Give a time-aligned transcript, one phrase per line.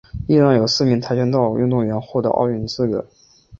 [0.27, 3.05] 伊朗有四名跆拳道运动员获得奥运资格。